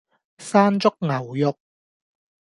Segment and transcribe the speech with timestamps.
[0.39, 1.59] 山竹牛肉